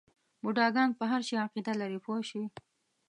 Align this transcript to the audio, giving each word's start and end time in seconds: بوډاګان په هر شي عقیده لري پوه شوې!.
بوډاګان 0.41 0.89
په 0.99 1.03
هر 1.11 1.21
شي 1.27 1.35
عقیده 1.45 1.73
لري 1.81 1.99
پوه 2.03 2.19
شوې!. 2.29 2.47